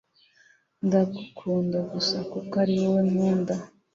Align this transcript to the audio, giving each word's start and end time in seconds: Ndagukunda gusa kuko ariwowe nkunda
Ndagukunda 0.85 1.79
gusa 1.91 2.17
kuko 2.31 2.53
ariwowe 2.63 3.01
nkunda 3.11 3.55